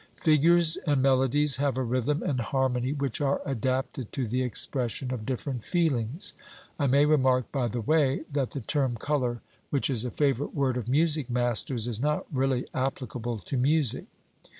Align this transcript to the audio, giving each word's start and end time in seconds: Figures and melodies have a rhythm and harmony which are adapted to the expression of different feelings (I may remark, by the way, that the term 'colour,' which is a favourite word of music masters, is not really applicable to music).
Figures 0.19 0.77
and 0.87 0.99
melodies 0.99 1.57
have 1.57 1.77
a 1.77 1.83
rhythm 1.83 2.23
and 2.23 2.39
harmony 2.41 2.91
which 2.91 3.21
are 3.21 3.39
adapted 3.45 4.11
to 4.11 4.27
the 4.27 4.41
expression 4.41 5.13
of 5.13 5.27
different 5.27 5.63
feelings 5.63 6.33
(I 6.79 6.87
may 6.87 7.05
remark, 7.05 7.51
by 7.51 7.67
the 7.67 7.81
way, 7.81 8.23
that 8.33 8.49
the 8.49 8.61
term 8.61 8.97
'colour,' 8.97 9.41
which 9.69 9.91
is 9.91 10.03
a 10.03 10.09
favourite 10.09 10.55
word 10.55 10.75
of 10.75 10.87
music 10.87 11.29
masters, 11.29 11.87
is 11.87 11.99
not 11.99 12.25
really 12.33 12.65
applicable 12.73 13.37
to 13.37 13.57
music). 13.57 14.05